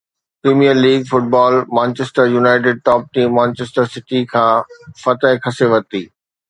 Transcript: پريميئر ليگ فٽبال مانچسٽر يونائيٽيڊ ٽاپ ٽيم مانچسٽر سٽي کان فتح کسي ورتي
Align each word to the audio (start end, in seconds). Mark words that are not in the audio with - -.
پريميئر 0.43 0.77
ليگ 0.85 1.03
فٽبال 1.09 1.57
مانچسٽر 1.79 2.25
يونائيٽيڊ 2.35 2.81
ٽاپ 2.89 3.05
ٽيم 3.19 3.33
مانچسٽر 3.41 3.93
سٽي 3.95 4.19
کان 4.31 4.93
فتح 5.05 5.41
کسي 5.45 5.65
ورتي 5.73 6.03